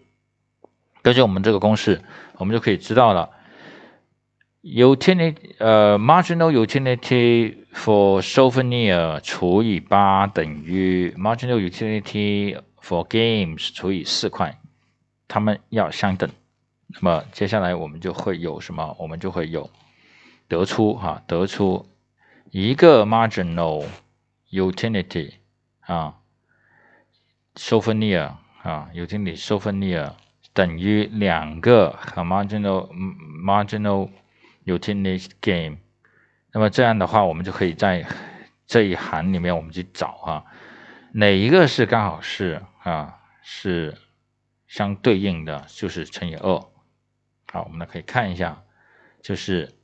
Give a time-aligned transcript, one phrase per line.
[1.02, 2.00] 根据我们这个公式，
[2.38, 3.28] 我们就可以知道了。
[4.62, 14.58] utility 呃 marginal utility for souvenir 除以八等于 marginal utility for games 除以四块，
[15.28, 16.30] 它们要相等。
[16.86, 18.96] 那么接下来我们就会有什么？
[18.98, 19.68] 我们就会有
[20.48, 21.86] 得出哈，得出
[22.50, 23.84] 一个 marginal
[24.50, 25.32] utility
[25.80, 26.14] 啊。
[27.54, 30.12] Souvenir 啊，有经理 souvenir
[30.52, 32.88] 等于两个 marginal
[33.44, 34.10] marginal
[34.64, 35.78] utility game。
[36.52, 38.06] 那么这样的话，我们就可以在
[38.66, 40.44] 这一行里面我们去找哈，
[41.12, 43.96] 哪一个是刚好是啊是
[44.66, 46.60] 相对应的，就是乘以二。
[47.52, 48.62] 好，我们来可以看一下，
[49.22, 49.74] 就是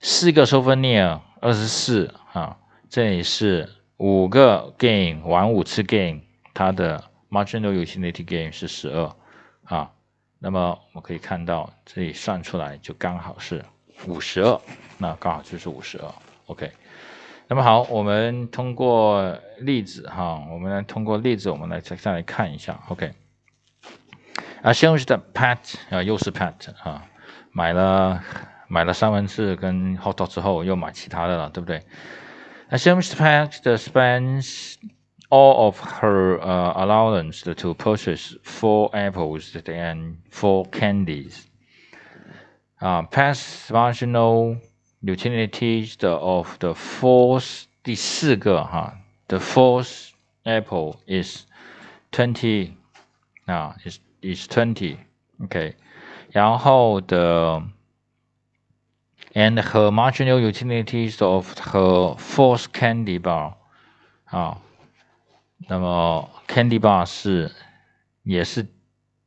[0.00, 2.58] 四个 souvenir 二十四啊，
[2.88, 6.20] 这里是五个 game 玩五次 game。
[6.58, 9.14] 它的 marginal utility gain 是十二
[9.66, 9.92] 啊，
[10.40, 13.64] 那么我们可以看到这里算出来就刚好是
[14.08, 14.60] 五十二，
[14.98, 16.12] 那刚好就是五十二
[16.46, 16.72] ，OK。
[17.46, 23.12] 那么好，我们通过例子哈，我们来通过例子，我们来再再来看一下，OK。
[24.62, 27.04] 啊，先是的 Pat 啊，又是 Pat 啊，
[27.52, 28.20] 买了
[28.66, 31.84] 买了三文治跟 hot dog 之后，又买其他的了，对不对？
[32.68, 34.74] 啊，先是 Pat 的 spends
[35.29, 41.47] all of her uh, allowance to purchase four apples and four candies.
[42.79, 44.57] Uh, past marginal
[45.01, 48.93] utilities the, of the fourth 第四个哈，
[49.27, 50.11] the fourth
[50.45, 51.45] apple is
[52.11, 52.73] twenty
[53.45, 55.73] 啊，is is twenty，OK，、okay.
[56.31, 57.61] 然后的
[59.33, 63.55] and her marginal utilities of her fourth candy bar
[64.25, 64.61] 啊。
[65.66, 67.50] 那么 Candy Bar 是
[68.22, 68.66] 也是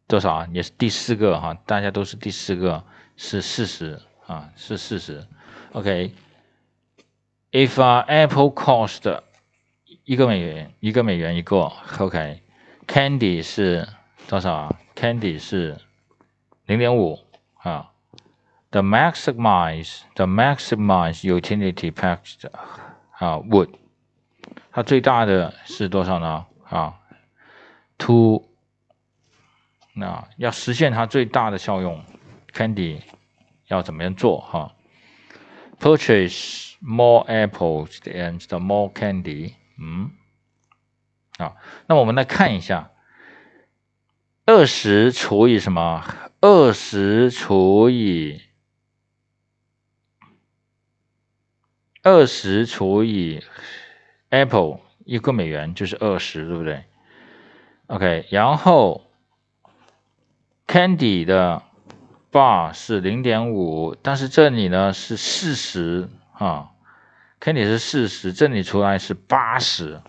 [0.08, 0.48] 多少啊？
[0.52, 2.84] 也是第四个哈，大家都是第四个，
[3.18, 5.26] 是四十啊，是四十。
[5.74, 6.14] OK，If、
[7.76, 8.06] okay.
[8.08, 9.22] Apple cost
[10.04, 13.88] 一个美元，一个美元一个，OK，Candy、是
[14.28, 15.78] 多少啊？Candy 是
[16.66, 17.20] 零点五
[17.56, 17.92] 啊。
[18.72, 22.50] The maximize the maximize utility package
[23.12, 23.70] 啊 would
[24.72, 26.46] 它最大的是多少呢？
[26.70, 26.98] 啊
[27.98, 28.48] ，to
[29.94, 32.02] 那要实现它最大的效用
[32.54, 33.02] ，Candy
[33.68, 34.40] 要怎么样做？
[34.40, 34.74] 哈
[35.78, 39.56] ，purchase more apples and more candy。
[39.78, 40.12] 嗯，
[41.38, 41.58] 啊，
[41.88, 42.92] 那我们来看一下，
[44.46, 46.06] 二十除以什么？
[46.40, 48.42] 二十除以
[52.04, 53.44] 二十除以。
[54.32, 56.86] Apple 一个美元就是二十，对不对
[57.88, 59.04] ？OK，然后
[60.66, 61.62] Candy 的
[62.32, 66.72] bar 是零点五，但是这里呢是四十啊
[67.42, 70.00] ，Candy 是四十，这里出来是八十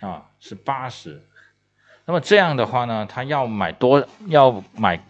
[0.00, 1.22] 啊，是八十。
[2.06, 5.04] 那么这样的话呢，他要买多要买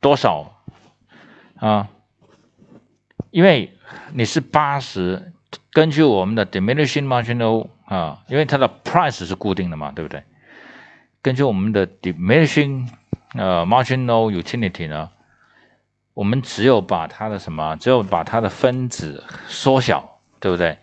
[0.00, 0.52] 多少
[1.60, 1.88] 啊？
[3.30, 3.78] 因为
[4.12, 5.32] 你是八十。
[5.72, 10.22] 根据我们的 diminishing marginal 啊，因为它的 price 是固定的嘛，对不对？
[11.22, 12.88] 根据我们的 diminishing
[13.34, 15.10] 呃 marginal utility 呢，
[16.14, 20.78] 我们只有把它的什么，只有把它的分子缩小，对不对？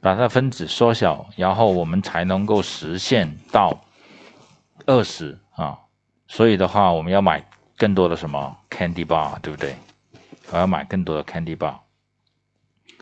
[0.00, 3.80] 把它的分子缩小，然后我们才能够实现到
[4.86, 5.78] 二十啊。
[6.28, 7.44] 所以的话，我们要买
[7.76, 9.74] 更多的什么 candy bar，对不对？
[10.52, 11.74] 我要买更多的 candy bar。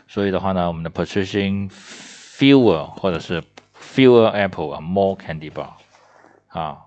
[0.07, 3.43] 所以的话呢，我们的 purchasing fewer 或者是
[3.79, 5.73] fewer apple 啊，more candy bar。
[6.47, 6.77] 啊，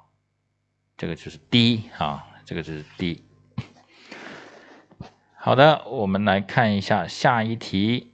[0.96, 3.22] 这个就是 D 啊，这个就是 D。
[5.34, 8.08] 好的，我们来看一下下一题。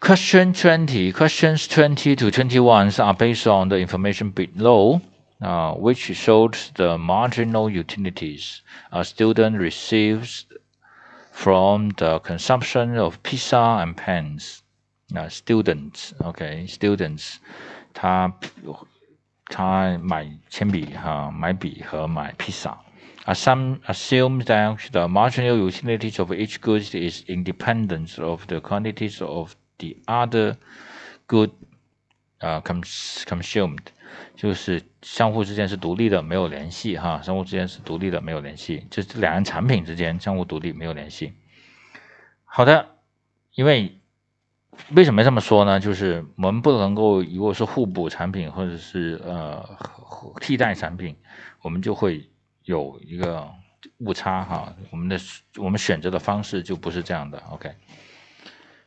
[0.00, 5.00] Question twenty, questions twenty to twenty ones are based on the information below,
[5.41, 10.45] uh, which shows the marginal utilities a student receives
[11.31, 14.63] from the consumption of pizza and pens.
[15.15, 17.39] Uh, students, okay, students，
[17.93, 18.33] 他
[19.45, 22.77] 他买铅笔哈，买笔和买披萨。
[23.25, 29.95] Assume assume that the marginal utilities of each good is independent of the quantities of the
[30.07, 30.55] other
[31.27, 31.51] good
[32.39, 33.91] 啊 consumed，
[34.34, 37.20] 就是相互之间是独立的，没有联系哈。
[37.22, 41.34] 相互之间是独立的，没有联系，就是两样产品之间相互独立，没有联系。
[42.44, 42.96] 好的，
[43.54, 44.00] 因为
[44.94, 45.80] 为什么这么说呢？
[45.80, 49.78] 就是我们不能够如果是互补产品或者是呃
[50.40, 51.16] 替代产品，
[51.62, 52.28] 我们就会
[52.64, 53.48] 有一个
[53.98, 54.74] 误差哈。
[54.90, 55.18] 我们的
[55.56, 57.42] 我们选择的方式就不是这样的。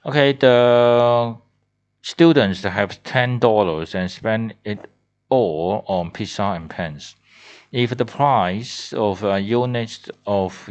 [0.04, 1.38] OK，OK，the
[2.04, 4.80] students have ten dollars and spend it
[5.29, 7.15] all on pizza and pens.
[7.71, 10.71] If the price of a unit of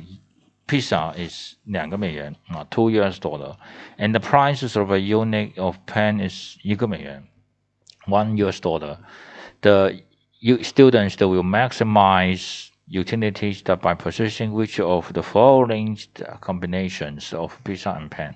[0.67, 3.57] pizza is 两个美元啊，two US dollar,
[3.97, 7.27] and the prices of a unit of pen is 一个美元，
[8.07, 8.97] one US dollar,
[9.61, 9.93] the
[10.61, 15.97] students will maximize utilities by purchasing which of the following
[16.41, 18.35] combinations of pizza and pen.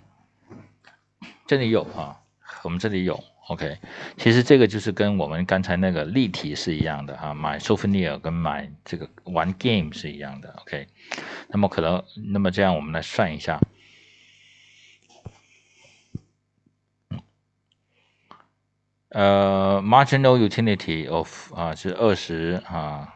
[1.45, 2.19] 这里有啊，
[2.63, 3.78] 我们这里有 ，OK。
[4.16, 10.86] 其实这个就是跟我们刚才那个例题是一样的啊，买 souvenir 跟买这个玩 game 是一样的，OK。
[11.48, 12.02] 那么可能，
[12.32, 13.60] 那么这样我们来算一下，
[19.10, 23.14] 呃，marginal utility of 啊是二十啊，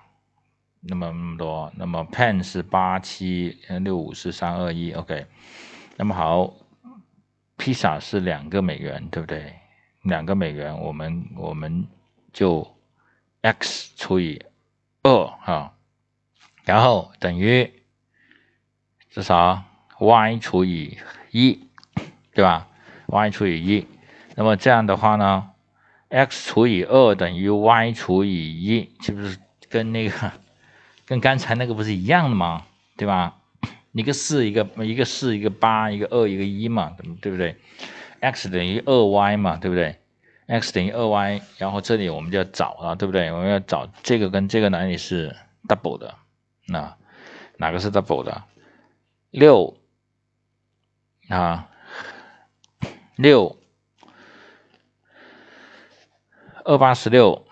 [0.81, 5.27] 那么那么多，那么 pen 是八七六五四三二一，OK。
[5.97, 6.55] 那么好。
[7.59, 9.55] 披萨是两个美元，对不对？
[10.07, 11.87] 两个美元，我们我们
[12.33, 12.77] 就
[13.43, 14.43] x 除以
[15.03, 15.73] 二啊，
[16.65, 17.73] 然后等于
[19.11, 19.65] 至少
[19.99, 20.97] y 除以
[21.31, 21.59] 一，
[22.33, 22.69] 对吧
[23.07, 23.87] ？y 除以一，
[24.35, 25.51] 那么这样的话呢
[26.09, 29.39] ，x 除以二等于 y 除以一，是不是
[29.69, 30.33] 跟那个
[31.07, 32.65] 跟刚才那个不是一样的吗？
[32.97, 33.39] 对吧？
[33.93, 37.57] 一个四，一个一个四，一个八，一个二，一个一嘛，对不对
[38.27, 40.01] ？x 等于二 y 嘛，对不对
[40.47, 43.31] ？x 等于二 y，然后这里我们就要找了，对不对？
[43.31, 45.37] 我们要找这个跟这个哪里是
[45.69, 46.15] double 的？
[46.67, 46.97] 那
[47.57, 48.43] 哪个是 double 的？
[49.31, 49.77] 六
[51.29, 51.69] 啊，
[53.17, 53.57] 六
[56.65, 57.47] 二八十六，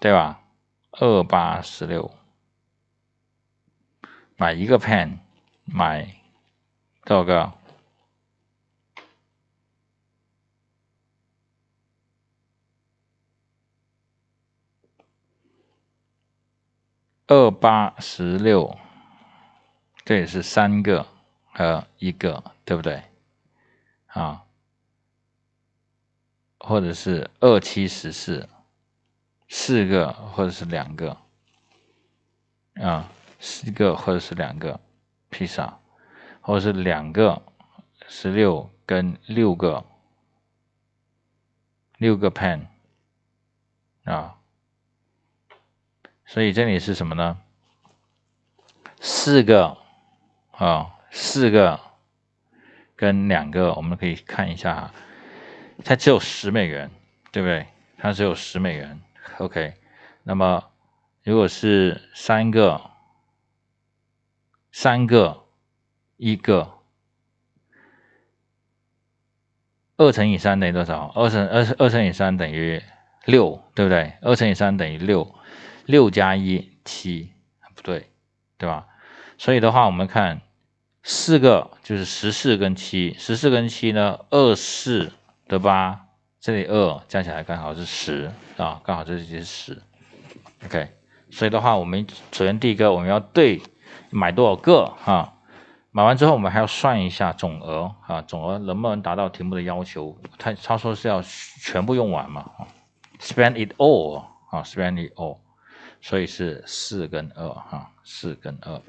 [0.00, 0.40] 对吧？
[0.90, 2.10] 二八十六。
[4.36, 5.18] 买一个 pen，
[5.64, 6.14] 买
[7.04, 7.52] 多少个？
[17.28, 18.76] 二八十六，
[20.04, 21.06] 这也是三个
[21.52, 23.04] 和一个，对不对？
[24.06, 24.44] 啊，
[26.58, 28.48] 或者是二七十四，
[29.48, 31.16] 四个或者是两个，
[32.74, 33.08] 啊。
[33.40, 34.80] 四个或者是两个
[35.28, 35.78] 披萨，
[36.40, 37.40] 或者是两个
[38.08, 39.84] 十六跟六个。
[41.98, 42.66] 六个 pen
[44.02, 44.37] 啊，
[46.28, 47.38] 所以这里是什么呢？
[49.00, 49.78] 四个
[50.50, 51.80] 啊，四个
[52.94, 54.92] 跟两个，我们可以看一下，
[55.86, 56.90] 它只有十美元，
[57.32, 57.66] 对不对？
[57.96, 59.00] 它只有十美元。
[59.38, 59.72] OK，
[60.22, 60.70] 那么
[61.24, 62.78] 如果是三个。
[64.70, 65.44] 三个，
[66.18, 66.74] 一个，
[69.96, 71.10] 二乘以三等于多少？
[71.16, 72.80] 二乘二二乘以三等于
[73.24, 74.12] 六，对不对？
[74.20, 75.34] 二乘以三等于六，
[75.88, 77.32] 六加一七，
[77.74, 78.10] 不对，
[78.56, 78.86] 对吧？
[79.38, 80.40] 所以的话，我们看
[81.02, 85.12] 四个就是十四跟七，十四跟七呢，二四
[85.48, 86.06] 得八，
[86.40, 89.82] 这里二加起来刚好是十啊，刚好这里是十。
[90.64, 90.90] OK，
[91.30, 93.60] 所以的话，我们首先第一个我们要对。
[94.10, 95.34] 买多少个哈？
[95.90, 100.16] 买完之后，我们还要算一下总额啊，总额能不能达到题目的要求？
[100.38, 102.50] 他他说是要全部用完嘛
[103.20, 105.40] ？Spend it all 啊，Spend it all，
[106.08, 108.80] 所以是四跟二哈，四跟二。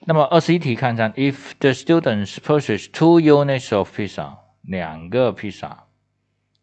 [0.00, 5.86] 那么二十一题看一下，If the students purchase two units of pizza，两个披萨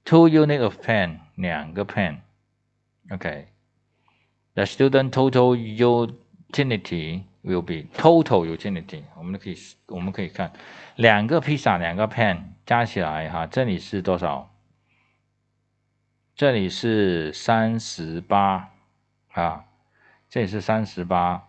[0.05, 2.25] ，two unit of pen 两个 pen，OK，the
[4.65, 10.53] student total utility will be total utility，我们可以我们可以看
[10.97, 14.53] 两个披萨两个 pen 加起来哈，这里是多少？
[16.35, 18.70] 这里是三十八
[19.33, 19.65] 啊，
[20.29, 21.47] 这里是三十八，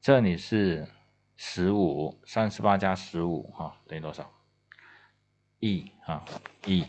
[0.00, 0.86] 这里是
[1.36, 4.30] 十五，三十八加十五哈等于多少？
[5.58, 6.22] 一啊
[6.66, 6.86] 一，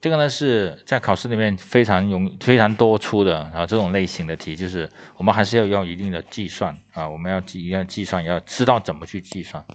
[0.00, 9.66] 这个呢是在考试里面非常容非常多出的啊这种类型的题，就是我们还是要用一定的计算啊，我们要计要计算，要知道怎么去计算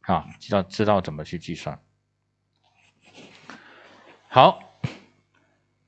[0.00, 1.78] 啊，知道知道怎么去计算。
[4.28, 4.58] 好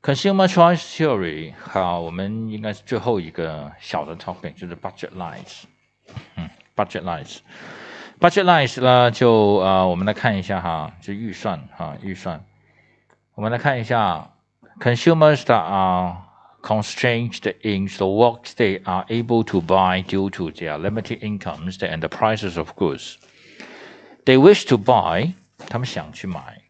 [0.06, 5.64] ，consumer choice theory，好，我们应该是最后一个小的 topic，就是 budget lines，
[6.36, 12.46] 嗯，budget lines。Budget lines 呢，就呃，我们来看一下哈，就预算哈，预算。
[13.34, 14.32] 我们来看一下，
[14.80, 16.18] consumers that are
[16.62, 22.00] constrained in the what they are able to buy due to their limited incomes and
[22.02, 23.16] the prices of goods.
[24.26, 25.34] They wish to buy，
[25.68, 26.62] 他们想去买，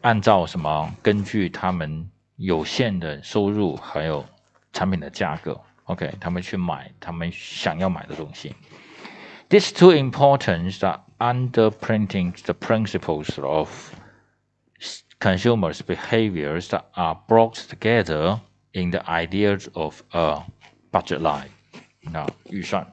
[0.00, 0.94] 按照什么？
[1.02, 4.24] 根据他们 有限的收入还有
[4.72, 8.54] 产品的价格，OK，他们去买他们想要买的东西。
[9.48, 13.92] These two importance are underprinting the principles of
[15.18, 18.40] consumers' behaviors that are brought together
[18.72, 20.44] in the ideas of a
[20.92, 21.50] budget line.
[22.02, 22.86] Now, 预算.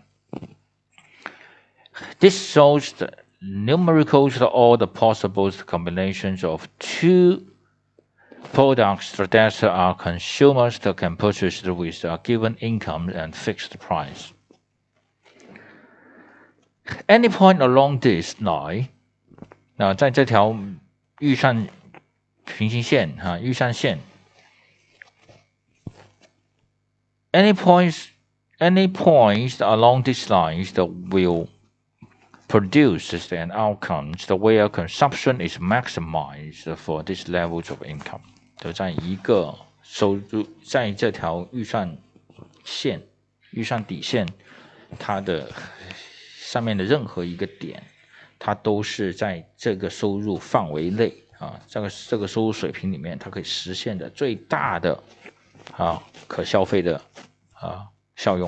[2.20, 7.46] This shows the numericals of all the possible combinations of two
[8.54, 14.34] products that are consumers that can purchase with a given income and fixed price.
[17.10, 18.88] Any point along this line，
[19.76, 20.58] 那在这条
[21.20, 21.68] 预算
[22.46, 24.00] 平行线哈，预算线，
[27.34, 28.08] any points
[28.60, 31.50] any points along this line that will
[32.53, 38.21] produce an outcome the way consumption is maximized for these levels of income，
[38.59, 41.97] 就在一个收入在这条预算
[42.63, 43.01] 线
[43.53, 44.29] 预算底线
[44.99, 45.51] 它的。
[46.53, 47.83] 上面的任何一个点，
[48.39, 55.03] 它都是在这个收入范围内啊，这个这个收入水平里面，它可以实现的最大的
[55.75, 57.01] 啊可消费的
[57.55, 58.47] 啊效用。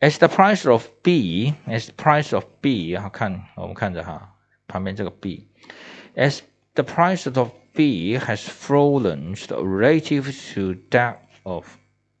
[0.00, 4.36] As the price of B, as the price of B，好看，我们看着哈，
[4.66, 6.40] 旁边这个 B，as
[6.74, 11.76] the price of B has fallen relative to that of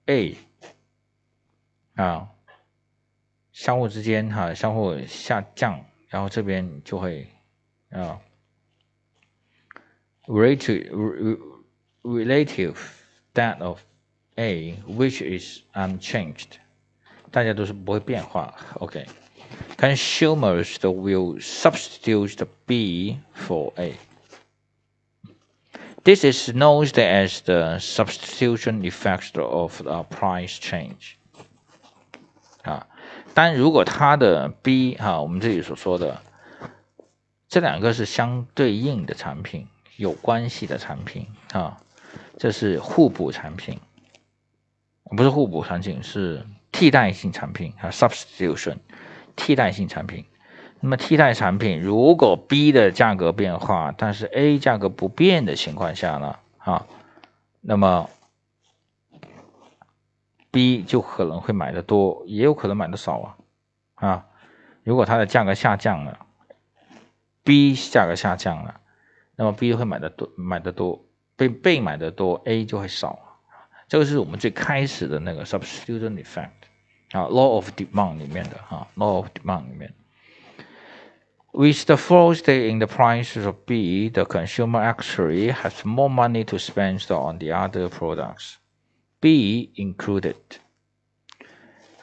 [0.06, 0.36] A，
[1.96, 2.28] 啊。
[3.52, 7.28] 相互之间哈，相互下降，然后这边就会
[7.90, 8.18] 啊，
[10.26, 11.38] relative
[12.02, 12.76] relative
[13.34, 13.82] that of
[14.36, 16.56] A which is unchanged，
[17.36, 18.54] 大家都是不会变化。
[18.74, 23.94] OK。Consumers will substitute the B for A.
[26.04, 31.16] This is known as the substitution effect of a price change.
[32.62, 32.86] 啊。
[33.34, 36.22] 但如果它的 B 哈，我们这里所说的
[37.48, 39.66] 这两个是相对应的产品，
[39.96, 41.78] 有关系的产品啊，
[42.38, 43.78] 这是互补产品，
[45.16, 46.44] 不是互补产品，是
[46.77, 48.77] 替代性产品啊，substitution
[49.35, 50.25] 替代性产品。
[50.79, 56.85] 那么替代产品如果 B 的价格变化，但是 A 价格不变的情况下呢，啊，
[57.61, 58.07] 那么
[60.51, 63.37] B 就可能会买的多，也有可能买的少啊，
[63.95, 64.25] 啊，
[64.83, 66.27] 如果它的价格下降了
[67.43, 68.81] ，B 价格下降了，
[69.35, 71.03] 那么 B 会买的多，买的多，
[71.35, 73.17] 被被买的多，A 就会少。
[73.87, 76.51] 这个是我们最开始的那个 substitution effect
[77.12, 79.94] 啊，law of demand 里面的哈，law of demand 里面。
[81.54, 87.04] With the fall in the prices of B, the consumer actually has more money to spend
[87.10, 88.54] on the other products.
[89.20, 90.36] B included.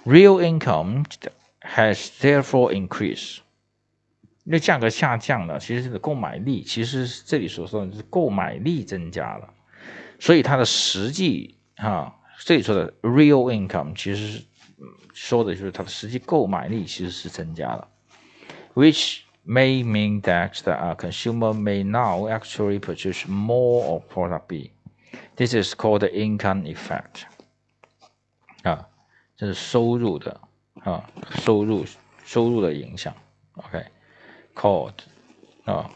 [0.06, 1.06] Real income
[1.62, 3.40] has therefore increased。
[4.44, 9.54] 那价格下降了，其实这个购买力，其实这里所说的是购买力增加了，
[10.20, 14.44] 所以它的实际哈，这里说的 real income 其实是
[15.14, 17.88] 说的就是它的实际购买力其实是增加了，
[18.74, 24.72] which may mean that the consumer may now actually purchase more of product B.
[25.36, 27.24] This is called the income effect
[28.64, 28.88] 啊，
[29.36, 30.40] 这是收入的
[30.84, 31.10] 啊，
[31.42, 31.86] 收入
[32.26, 33.14] 收入的影响。
[33.54, 34.94] OK，called
[35.66, 35.90] 啊